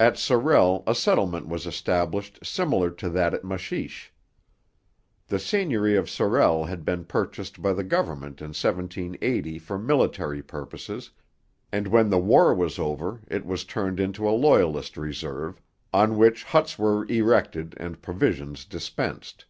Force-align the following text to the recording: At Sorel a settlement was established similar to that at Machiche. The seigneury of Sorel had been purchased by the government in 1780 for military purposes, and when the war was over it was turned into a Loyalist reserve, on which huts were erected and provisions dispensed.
At 0.00 0.18
Sorel 0.18 0.82
a 0.88 0.92
settlement 0.92 1.46
was 1.46 1.68
established 1.68 2.40
similar 2.44 2.90
to 2.90 3.08
that 3.10 3.32
at 3.32 3.44
Machiche. 3.44 4.12
The 5.28 5.38
seigneury 5.38 5.94
of 5.94 6.10
Sorel 6.10 6.64
had 6.64 6.84
been 6.84 7.04
purchased 7.04 7.62
by 7.62 7.72
the 7.72 7.84
government 7.84 8.40
in 8.40 8.48
1780 8.48 9.60
for 9.60 9.78
military 9.78 10.42
purposes, 10.42 11.12
and 11.70 11.86
when 11.86 12.10
the 12.10 12.18
war 12.18 12.52
was 12.52 12.80
over 12.80 13.20
it 13.28 13.46
was 13.46 13.62
turned 13.62 14.00
into 14.00 14.28
a 14.28 14.34
Loyalist 14.36 14.96
reserve, 14.96 15.62
on 15.92 16.16
which 16.16 16.42
huts 16.42 16.76
were 16.76 17.04
erected 17.04 17.74
and 17.78 18.02
provisions 18.02 18.64
dispensed. 18.64 19.44